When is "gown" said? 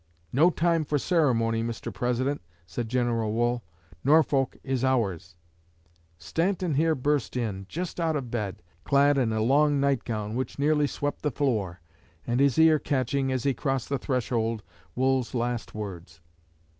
10.03-10.33